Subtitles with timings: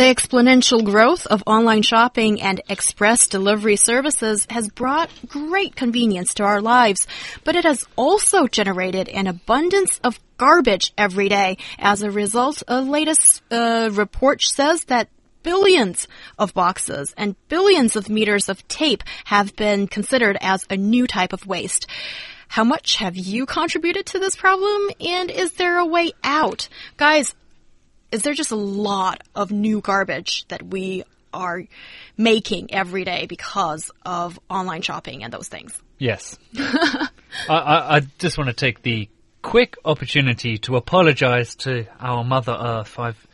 [0.00, 6.42] The exponential growth of online shopping and express delivery services has brought great convenience to
[6.42, 7.06] our lives,
[7.44, 11.58] but it has also generated an abundance of garbage every day.
[11.78, 15.10] As a result, a latest uh, report says that
[15.42, 16.08] billions
[16.38, 21.34] of boxes and billions of meters of tape have been considered as a new type
[21.34, 21.86] of waste.
[22.48, 24.90] How much have you contributed to this problem?
[24.98, 26.68] And is there a way out?
[26.96, 27.34] Guys,
[28.12, 31.64] is there just a lot of new garbage that we are
[32.16, 35.80] making every day because of online shopping and those things?
[35.98, 36.38] Yes.
[36.58, 37.08] I,
[37.48, 39.08] I, I just want to take the
[39.42, 42.98] quick opportunity to apologize to our Mother Earth.
[42.98, 43.26] I've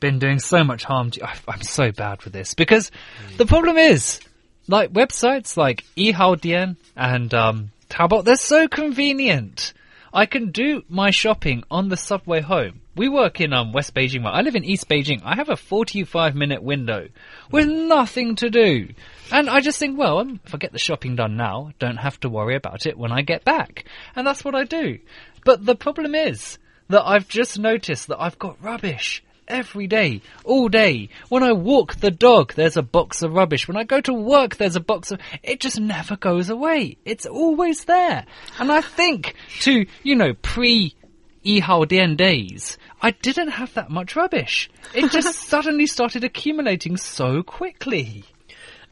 [0.00, 1.26] been doing so much harm to you.
[1.48, 2.90] I'm so bad with this because
[3.36, 4.20] the problem is,
[4.66, 9.72] like websites like Yihaodian and um, Taobao, they're so convenient.
[10.12, 12.80] I can do my shopping on the subway home.
[12.96, 14.26] We work in um, West Beijing.
[14.26, 15.20] I live in East Beijing.
[15.24, 17.08] I have a 45 minute window
[17.50, 18.88] with nothing to do.
[19.30, 22.18] And I just think, well, um, if I get the shopping done now, don't have
[22.20, 23.84] to worry about it when I get back.
[24.16, 24.98] And that's what I do.
[25.44, 30.68] But the problem is that I've just noticed that I've got rubbish every day, all
[30.68, 31.08] day.
[31.28, 33.66] When I walk the dog, there's a box of rubbish.
[33.66, 35.20] When I go to work, there's a box of.
[35.42, 36.98] It just never goes away.
[37.04, 38.24] It's always there.
[38.58, 40.94] And I think to, you know, pre
[41.44, 44.70] Yihaodian days, I didn't have that much rubbish.
[44.94, 48.24] It just suddenly started accumulating so quickly.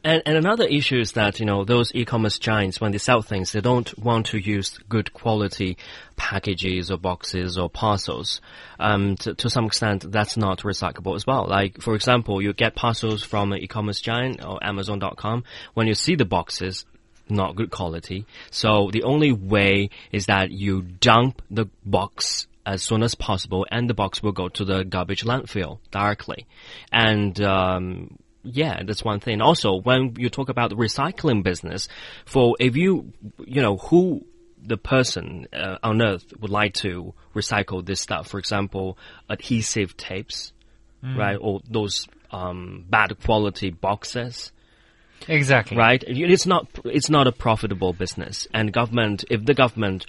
[0.07, 3.51] And, and another issue is that, you know, those e-commerce giants, when they sell things,
[3.51, 5.77] they don't want to use good quality
[6.15, 8.39] packages or boxes or parcels.
[8.79, 11.45] Um, to, to some extent, that's not recyclable as well.
[11.45, 15.43] Like, for example, you get parcels from an e-commerce giant or Amazon.com.
[15.73, 16.85] When you see the boxes,
[17.27, 18.25] not good quality.
[18.49, 23.89] So the only way is that you dump the box as soon as possible and
[23.89, 26.47] the box will go to the garbage landfill directly.
[26.93, 28.17] And, um,
[28.51, 29.41] yeah, that's one thing.
[29.41, 31.87] Also, when you talk about the recycling business,
[32.25, 33.13] for if you,
[33.45, 34.25] you know, who
[34.61, 38.97] the person uh, on earth would like to recycle this stuff, for example,
[39.29, 40.51] adhesive tapes,
[41.03, 44.51] right, or those um, bad quality boxes,
[45.27, 45.77] Exactly.
[45.77, 46.03] right?
[46.05, 50.05] It's not it's not a profitable business, and government if the government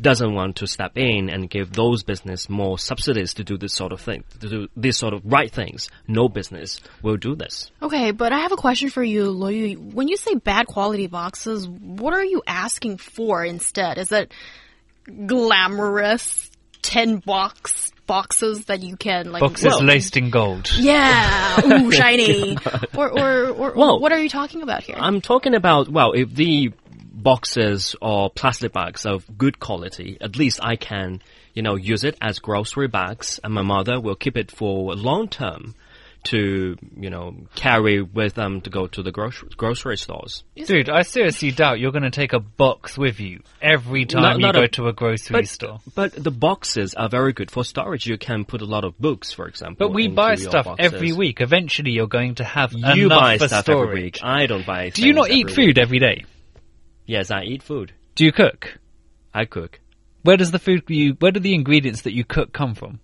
[0.00, 3.92] doesn't want to step in and give those business more subsidies to do this sort
[3.92, 7.70] of thing, to do this sort of right things, no business will do this.
[7.80, 9.78] Okay, but I have a question for you, Luo Yu.
[9.78, 13.98] When you say bad quality boxes, what are you asking for instead?
[13.98, 14.32] Is it
[15.26, 16.50] glamorous
[16.82, 20.70] 10 box boxes that you can like Boxes Well, laced in gold.
[20.76, 22.56] Yeah, ooh, shiny.
[22.96, 24.96] or or, or Well, what are you talking about here?
[24.98, 26.72] I'm talking about well, if the
[27.12, 31.22] boxes or plastic bags of good quality, at least I can,
[31.54, 35.28] you know, use it as grocery bags, and my mother will keep it for long
[35.28, 35.74] term
[36.24, 40.42] to, you know, carry with them to go to the grocery grocery stores.
[40.56, 44.36] Dude, I seriously doubt you're going to take a box with you every time Not-
[44.36, 45.80] you not go a- to a grocery But, store.
[45.94, 48.06] but the boxes are very good for storage.
[48.06, 49.76] You can put a lot of books, for example.
[49.88, 50.92] But we buy stuff boxes.
[50.92, 51.40] every week.
[51.40, 53.88] Eventually, you're going to have You enough buy for stuff storage.
[53.88, 54.18] every week.
[54.22, 54.90] I don't buy.
[54.90, 55.78] Do you not eat every food week.
[55.78, 56.24] every day?
[57.06, 57.92] Yes, I eat food.
[58.14, 58.78] Do you cook?
[59.34, 59.80] I cook.
[60.22, 61.14] Where does the food you?
[61.18, 63.00] Where do the ingredients that you cook come from?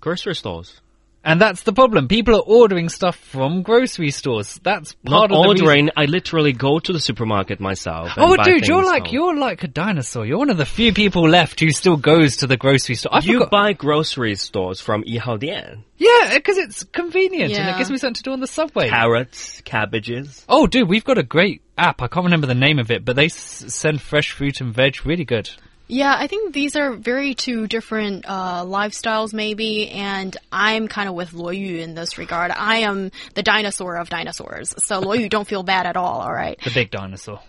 [0.00, 0.80] Grocery stores.
[1.24, 2.06] And that's the problem.
[2.08, 4.58] People are ordering stuff from grocery stores.
[4.62, 5.90] That's part Not of the reason- ordering.
[5.96, 8.12] I literally go to the supermarket myself.
[8.16, 9.14] and Oh, buy dude, you're things like home.
[9.14, 10.24] you're like a dinosaur.
[10.24, 13.14] You're one of the few people left who still goes to the grocery store.
[13.14, 15.82] I You forgot- buy grocery stores from Yihaodian.
[15.98, 17.78] yeah, because it's convenient and it Yeah.
[17.78, 18.88] gives me something to do on the subway.
[18.88, 20.44] Carrots, cabbages.
[20.48, 22.00] Oh, dude, we've got a great app.
[22.00, 24.98] I can't remember the name of it, but they s- send fresh fruit and veg.
[25.04, 25.50] Really good.
[25.88, 31.14] Yeah, I think these are very two different uh, lifestyles, maybe, and I'm kind of
[31.14, 32.50] with Luo Yu in this regard.
[32.50, 36.20] I am the dinosaur of dinosaurs, so Luo Yu, don't feel bad at all.
[36.20, 36.60] All right.
[36.62, 37.40] The big dinosaur.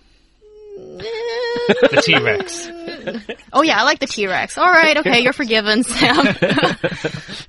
[0.79, 2.69] the T Rex.
[3.51, 4.57] Oh yeah, I like the T Rex.
[4.57, 6.25] All right, okay, you're forgiven, Sam.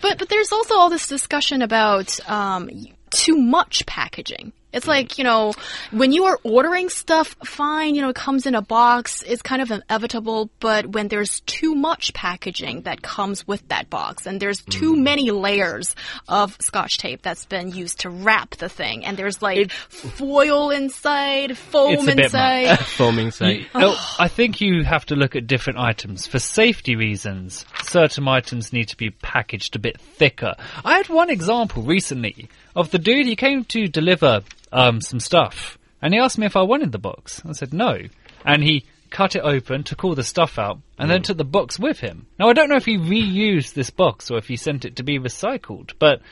[0.01, 2.69] but but there's also all this discussion about um,
[3.11, 4.53] too much packaging.
[4.73, 5.53] It's like, you know,
[5.91, 9.61] when you are ordering stuff, fine, you know, it comes in a box, it's kind
[9.63, 14.63] of inevitable, but when there's too much packaging that comes with that box, and there's
[14.63, 15.03] too Mm.
[15.03, 15.95] many layers
[16.29, 21.57] of scotch tape that's been used to wrap the thing, and there's like foil inside,
[21.57, 22.79] foam It's a bit inside.
[23.01, 23.67] Foaming site.
[23.75, 26.27] Oh, I think you have to look at different items.
[26.27, 30.55] For safety reasons, certain items need to be packaged a bit thicker.
[30.85, 35.79] I had one example recently of the dude, he came to deliver um, some stuff,
[36.03, 37.43] and he asked me if I wanted the box.
[37.45, 37.99] I said no.
[38.45, 41.79] And he cut it open, took all the stuff out, and then took the box
[41.79, 42.27] with him.
[42.39, 45.03] Now, I don't know if he reused this box or if he sent it to
[45.03, 46.23] be recycled, but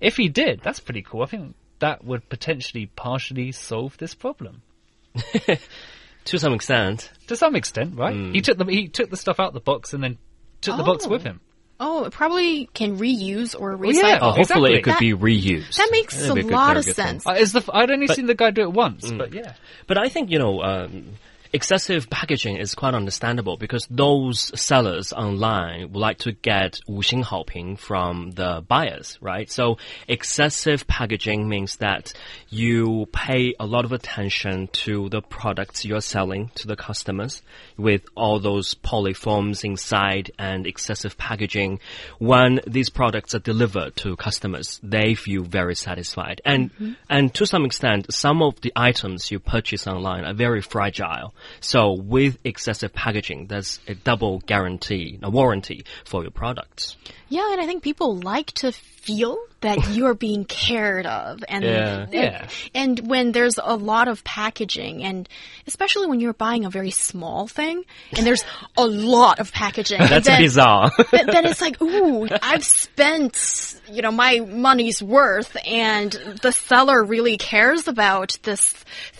[0.00, 1.22] if he did, that's pretty cool.
[1.22, 4.62] I think that would potentially partially solve this problem.
[6.26, 7.10] To some extent.
[7.26, 8.14] To some extent, right?
[8.32, 10.16] He took the he took the stuff out the box and then
[10.62, 11.10] took the box Oh.
[11.10, 11.40] with him.
[11.80, 13.94] Oh, it probably can reuse or recycle.
[14.02, 14.18] yeah.
[14.22, 14.74] Oh, hopefully exactly.
[14.74, 15.76] it could That- be reused.
[15.76, 17.04] That makes That'd a be good- lot very of good thing.
[17.06, 17.26] sense.
[17.26, 19.54] Uh, is the f- I'd only seen the guy do it once, but yeah.
[19.88, 21.04] But I think, you know, um,
[21.53, 28.31] excessive packaging is quite understandable because those sellers online would like to get 五星好评 from
[28.31, 29.49] the buyers, right?
[29.49, 29.77] So
[30.07, 32.13] excessive packaging means that
[32.49, 37.41] you pay a lot of attention to the products you're selling to the customers
[37.77, 41.79] with all those polyforms inside and excessive packaging.
[42.19, 46.41] When these products are delivered to customers, they feel very satisfied.
[46.45, 46.69] And,
[47.09, 51.33] and to some extent, some of the items you purchase online are very fragile.
[51.60, 56.96] So with excessive packaging, there's a double guarantee, a warranty for your products.
[57.28, 61.98] Yeah, and I think people like to feel that you're being cared of, and Yeah.
[62.02, 62.48] and, Yeah.
[62.74, 65.28] and when there's a lot of packaging, and
[65.66, 67.84] especially when you're buying a very small thing,
[68.16, 68.44] and there's
[68.76, 70.90] a lot of packaging, That's then, bizarre.
[71.10, 76.12] then then it's like, ooh, I've spent, you know, my money's worth, and
[76.42, 78.74] the seller really cares about this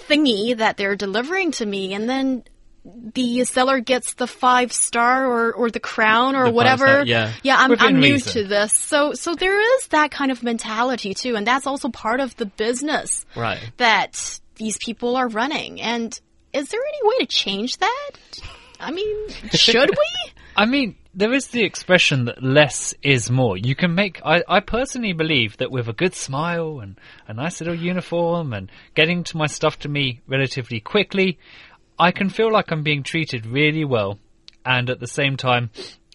[0.09, 2.45] thingy that they're delivering to me, and then.
[2.87, 6.85] The seller gets the five star or, or the crown or The whatever.
[6.87, 7.33] star, yeah.
[7.43, 8.43] Yeah, I'm, I'm new reason.
[8.43, 8.75] to this.
[8.75, 12.45] So, so there is that kind of mentality too, and that's also part of the
[12.45, 13.59] business Right.
[13.79, 15.81] that these people are running.
[15.81, 16.21] And
[16.53, 18.11] is there any way to change that?
[18.79, 19.97] I mean, should we?
[20.57, 23.57] I mean, there is the expression that less is more.
[23.57, 24.21] You can make.
[24.25, 28.71] I, I personally believe that with a good smile and a nice little uniform and
[28.95, 31.39] getting to my stuff to me relatively quickly,
[31.99, 34.19] I can feel like I'm being treated really well,
[34.65, 35.71] and at the same time,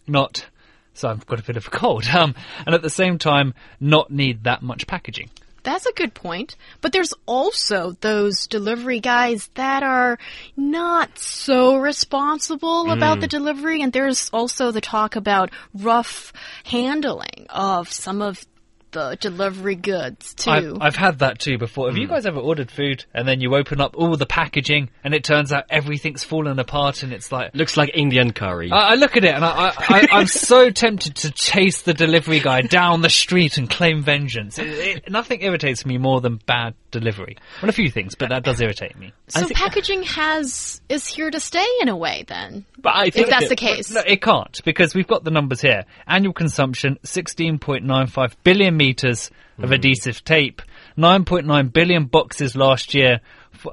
[0.08, 0.46] not.
[0.94, 2.06] So I've got a bit of a cold.
[2.14, 2.36] Um,
[2.66, 5.30] and at the same time, not need that much packaging.
[5.70, 6.56] That's a good point.
[6.82, 10.18] But there's also those delivery guys that are
[10.58, 12.94] not so responsible mm.
[12.94, 13.84] about the delivery.
[13.84, 16.34] And there's also the talk about rough
[16.64, 18.48] handling of some of
[18.92, 20.50] the delivery goods too.
[20.52, 21.88] I've, I've had that too before.
[21.88, 22.14] Have you hmm.
[22.14, 25.52] guys ever ordered food and then you open up all the packaging and it turns
[25.52, 27.56] out everything's fallen apart and it's like.
[27.56, 28.72] Looks like Indian curry.
[28.72, 31.94] I, I look at it and I, I, I, I'm so tempted to chase the
[31.94, 34.58] delivery guy down the street and claim vengeance.
[34.58, 37.38] It, it, nothing irritates me more than bad delivery.
[37.62, 39.14] Well, a few things, but that does irritate me.
[39.28, 42.66] so packaging has is here to stay in a way then.
[42.82, 43.92] but I think If that's that- the case.
[43.92, 45.86] No, it can't because we've got the numbers here.
[46.08, 49.32] Annual consumption: 16.95 billion meters
[49.62, 50.62] of adhesive tape,
[50.98, 53.20] 9.9 billion boxes last year,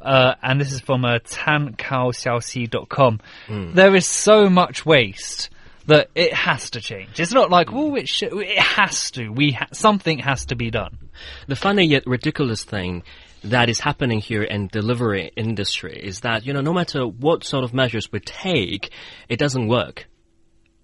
[0.02, 3.20] uh, and this is from uh, cankaoxiaoxi.com.
[3.48, 5.48] There is so much waste
[5.86, 7.20] that it has to change.
[7.20, 9.28] It's not like, oh, it should, it has to.
[9.28, 10.98] We ha- something has to be done.
[11.46, 13.02] The funny yet ridiculous thing
[13.44, 17.64] that is happening here in delivery industry is that, you know, no matter what sort
[17.64, 18.90] of measures we take,
[19.28, 20.06] it doesn't work.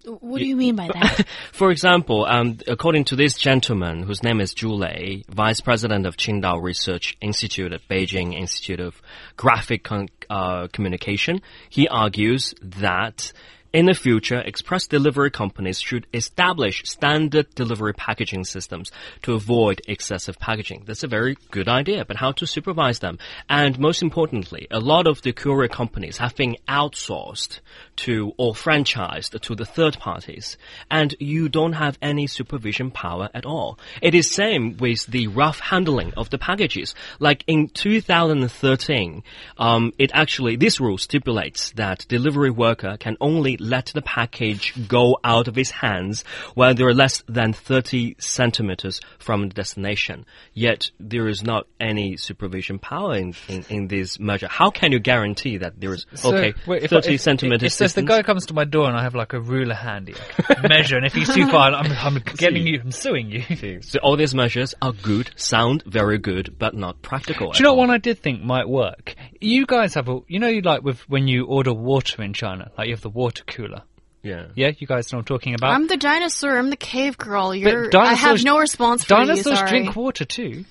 [0.05, 1.27] What do you mean by that?
[1.53, 6.17] For example, um, according to this gentleman, whose name is Zhu Lei, vice president of
[6.17, 9.01] Qingdao Research Institute at Beijing Institute of
[9.37, 11.41] Graphic Con- uh, Communication,
[11.71, 13.33] he argues that
[13.73, 18.91] in the future, express delivery companies should establish standard delivery packaging systems
[19.23, 20.85] to avoid excessive packaging.
[20.87, 23.19] That's a very good idea, but how to supervise them?
[23.49, 27.61] And most importantly, a lot of the courier companies have been outsourced
[27.97, 30.59] to or franchised to the third parties,
[30.91, 33.79] and you don't have any supervision power at all.
[34.03, 36.95] It is same with the rough handling of the packages.
[37.21, 39.23] Like in 2013,
[39.57, 45.19] um, it actually this rule stipulates that delivery worker can only let the package go
[45.25, 50.27] out of his hands when they're less than 30 centimeters from the destination.
[50.53, 54.49] Yet there is not any supervision power in, in, in this measure.
[54.49, 57.81] How can you guarantee that there is, So, okay, wait, if 30 I- if, centimeters
[57.81, 60.15] If, if the guy comes to my door and I have like a ruler handy,
[60.69, 63.81] measure, and if he's too far, I'm, I'm getting you, I'm suing you.
[63.83, 67.53] So all these measures are good, sound very good, but not practical.
[67.53, 69.15] Do you know what one I did think might work?
[69.41, 72.89] You guys have a, you know, like with when you order water in China, like
[72.89, 73.83] you have the water cooler.
[74.23, 74.47] Yeah.
[74.55, 75.73] Yeah, you guys know what I'm talking about.
[75.73, 76.57] I'm the dinosaur.
[76.57, 77.55] I'm the cave girl.
[77.55, 77.91] You're.
[77.97, 79.27] I have no response for you.
[79.27, 80.65] Dinosaurs drink water too.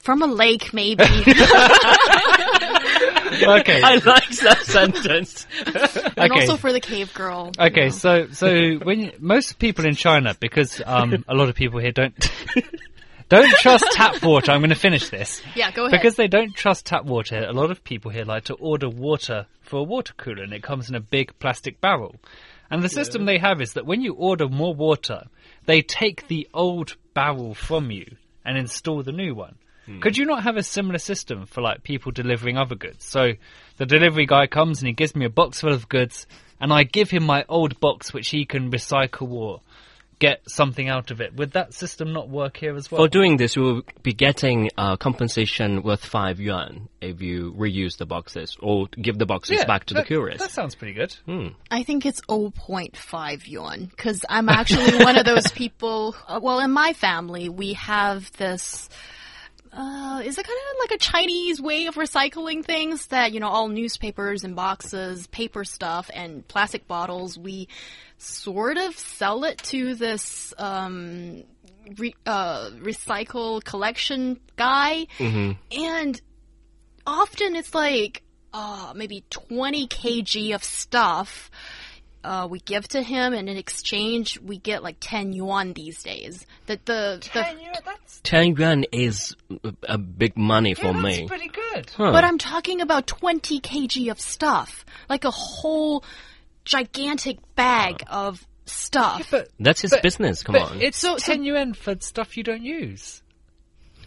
[0.00, 1.04] from a lake, maybe.
[3.42, 3.80] Okay.
[3.82, 5.46] I like that sentence.
[5.64, 6.40] and Okay.
[6.42, 7.52] also for the cave girl.
[7.58, 7.88] you Okay, know.
[7.90, 11.92] so so when you, most people in China, because um, a lot of people here
[11.92, 12.14] don't
[13.30, 14.52] don't trust tap water.
[14.52, 15.40] I'm going to finish this.
[15.54, 15.98] Yeah, go ahead.
[15.98, 19.46] Because they don't trust tap water, a lot of people here like to order water
[19.62, 22.16] for a water cooler, and it comes in a big plastic barrel.
[22.70, 25.24] And the system they have is that when you order more water,
[25.66, 29.56] they take the old barrel from you and install the new one.
[29.86, 30.00] Hmm.
[30.00, 33.04] Could you not have a similar system for like people delivering other goods?
[33.04, 33.32] So
[33.76, 36.26] the delivery guy comes and he gives me a box full of goods,
[36.60, 39.62] and I give him my old box which he can recycle or
[40.20, 41.34] get something out of it.
[41.34, 43.02] Would that system not work here as well?
[43.02, 47.96] For doing this, you will be getting uh, compensation worth five yuan if you reuse
[47.96, 50.38] the boxes or give the boxes Yeah, back to that, the couriers.
[50.38, 51.16] That sounds pretty good.
[51.70, 56.14] I think it's 0.5 yuan because I'm actually one of those people.
[56.28, 58.88] Uh, well, in my family, we have this.
[59.72, 63.48] Uh, is it kind of like a Chinese way of recycling things that, you know,
[63.48, 67.68] all newspapers and boxes, paper stuff, and plastic bottles, we
[68.18, 71.44] sort of sell it to this, um,
[71.98, 75.06] re- uh, recycle collection guy.
[75.70, 76.20] And
[77.06, 78.22] often it's like
[78.52, 81.50] uh, maybe 20 kg of stuff
[82.22, 86.46] uh, we give to him, and in exchange we get like 10 yuan these days.
[86.66, 87.30] That the, the
[87.84, 89.34] that's, 10 yuan is
[89.64, 91.26] a- a big money for yeah, that's me.
[91.28, 91.90] pretty good.
[91.96, 96.04] but I'm talking about 20 kg of stuff, like a whole
[96.64, 99.28] gigantic bag of stuff.
[99.30, 100.80] But That's his But- business, come but on.
[100.82, 103.22] it's So- so- 10 yuan for stuff you don't use.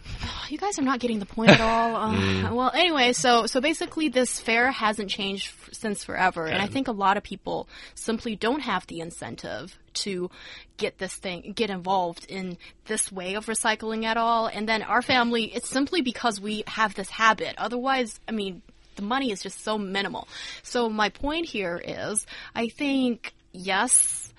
[0.50, 1.96] You guys are not getting the point at all.
[2.14, 6.66] Uh, Well, anyway, so so basically, this fair hasn't changed f- since forever, and I
[6.66, 10.30] think a lot of people simply don't have the incentive to
[10.76, 14.46] get this thing, get involved in this way of recycling at all.
[14.46, 17.54] And then our family, it's simply because we have this habit.
[17.58, 18.60] Otherwise, I mean,
[18.96, 20.28] the money is just so minimal.
[20.62, 24.32] So my point here is, I think yes,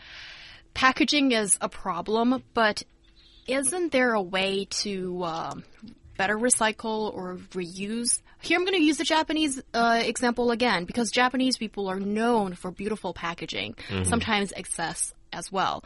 [0.74, 2.84] packaging is a problem, but
[3.48, 5.64] isn't there a way to um,
[6.18, 8.22] better recycle or reuse?
[8.42, 12.54] Here, I'm going to use the Japanese uh, example again because Japanese people are known
[12.54, 15.84] for beautiful packaging, sometimes excess as well.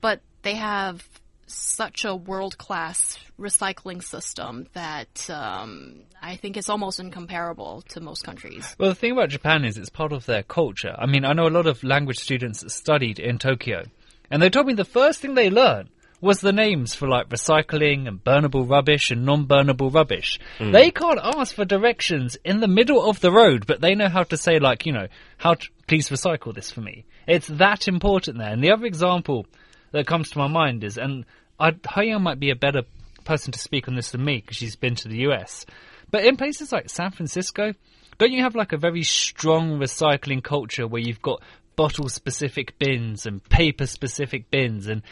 [0.00, 1.06] But they have
[1.46, 8.24] such a world class recycling system that um, I think it's almost incomparable to most
[8.24, 8.74] countries.
[8.78, 10.94] Well, the thing about Japan is it's part of their culture.
[10.96, 13.84] I mean, I know a lot of language students studied in Tokyo,
[14.30, 18.06] and they told me the first thing they learned was the names for like recycling
[18.06, 20.38] and burnable rubbish and non-burnable rubbish.
[20.58, 20.72] Hmm.
[20.72, 24.24] They can't ask for directions in the middle of the road, but they know how
[24.24, 25.08] to say like, you know,
[25.38, 27.04] how to please recycle this for me.
[27.26, 28.52] It's that important there.
[28.52, 29.46] And the other example
[29.92, 31.24] that comes to my mind is, and
[31.58, 31.72] I,
[32.18, 32.82] might be a better
[33.24, 35.66] person to speak on this than me because she's been to the US.
[36.10, 37.72] But in places like San Francisco,
[38.18, 41.42] don't you have like a very strong recycling culture where you've got
[41.76, 45.02] bottle specific bins and paper specific bins and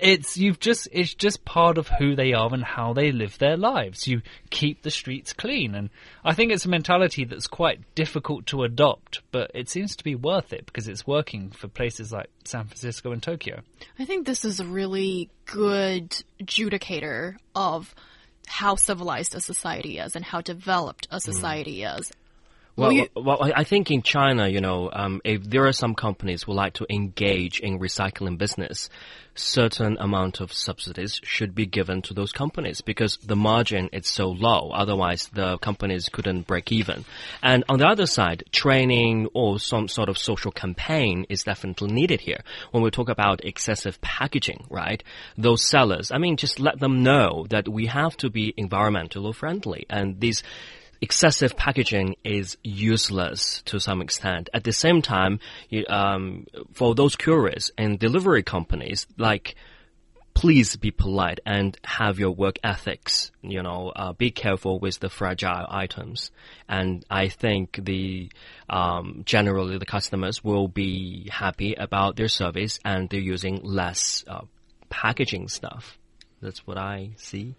[0.00, 3.56] it's you've just it's just part of who they are and how they live their
[3.56, 4.06] lives.
[4.06, 5.90] You keep the streets clean and
[6.24, 10.14] I think it's a mentality that's quite difficult to adopt, but it seems to be
[10.14, 13.60] worth it because it's working for places like San Francisco and Tokyo.
[13.98, 17.94] I think this is a really good adjudicator of
[18.46, 21.20] how civilized a society is and how developed a hmm.
[21.20, 22.12] society is.
[22.78, 25.94] Well, you- well, I I think in China, you know, um, if there are some
[25.94, 28.88] companies who like to engage in recycling business,
[29.34, 34.28] certain amount of subsidies should be given to those companies because the margin is so
[34.28, 34.70] low.
[34.72, 37.04] Otherwise, the companies couldn't break even.
[37.42, 42.20] And on the other side, training or some sort of social campaign is definitely needed
[42.20, 42.42] here.
[42.72, 45.02] When we talk about excessive packaging, right?
[45.36, 49.84] Those sellers, I mean, just let them know that we have to be environmentally friendly
[49.90, 50.42] and these
[51.00, 54.50] excessive packaging is useless to some extent.
[54.52, 59.54] At the same time, you, um, for those couriers and delivery companies, like
[60.38, 63.32] please be polite and have your work ethics.
[63.42, 66.30] You know, uh, be careful with the fragile items.
[66.68, 68.30] And I think the
[68.70, 74.42] um, generally the customers will be happy about their service and they're using less uh,
[74.90, 75.98] packaging stuff.
[76.40, 77.56] That's what I see.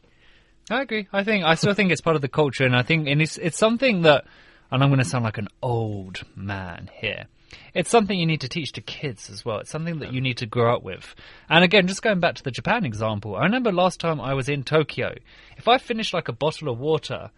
[0.70, 1.08] I agree.
[1.12, 3.38] I think I still think it's part of the culture, and I think and it's
[3.38, 4.26] it's something that,
[4.72, 7.26] and I'm going to sound like an old man here.
[7.74, 9.60] It's something you need to teach to kids as well.
[9.60, 11.16] It's something that you need to grow up with.
[11.50, 14.50] And again, just going back to the Japan example, I remember last time I was
[14.50, 15.16] in Tokyo,
[15.58, 17.32] if I finished like a bottle of water,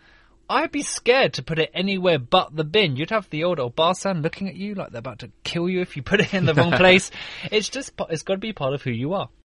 [0.50, 2.98] I'd be scared to put it anywhere but the bin.
[2.98, 5.96] You'd have the old obasan looking at you like they're about to kill you if
[5.96, 7.10] you put it in the wrong place.
[7.50, 9.30] It's just, it's got to be part of who you are.